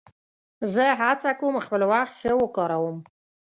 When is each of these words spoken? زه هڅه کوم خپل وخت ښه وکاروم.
زه 0.73 0.85
هڅه 1.01 1.29
کوم 1.39 1.55
خپل 1.65 1.81
وخت 1.93 2.13
ښه 2.19 2.31
وکاروم. 2.41 2.97